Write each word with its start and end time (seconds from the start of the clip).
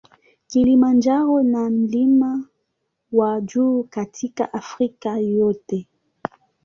Kilimanjaro 0.47 1.43
na 1.43 1.69
mlima 1.69 2.49
wa 3.11 3.41
juu 3.41 3.83
katika 3.83 4.53
Afrika 4.53 5.17
yote. 5.17 5.87